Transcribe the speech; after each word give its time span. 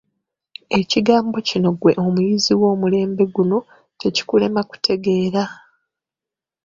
Ekigambo 0.79 1.37
kino 1.47 1.69
ggwe 1.75 1.91
omuyizi 2.05 2.51
ow'omulembe 2.57 3.23
guno 3.35 3.57
tekikulema 4.01 4.61
kutegeera. 4.69 5.43